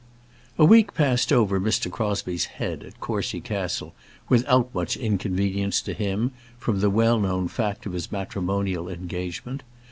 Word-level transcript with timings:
A 0.57 0.65
week 0.65 0.95
passed 0.95 1.31
over 1.31 1.59
Mr. 1.59 1.91
Crosbie's 1.91 2.45
head 2.57 2.81
at 2.83 2.99
Courcy 2.99 3.39
Castle 3.39 3.93
without 4.29 4.73
much 4.73 4.97
inconvenience 4.97 5.79
to 5.83 5.93
him 5.93 6.31
from 6.57 6.79
the 6.79 6.89
well 6.89 7.19
known 7.19 7.47
fact 7.47 7.85
of 7.85 7.93
his 7.93 8.11
matrimonial 8.11 8.89
engagement. 8.89 9.61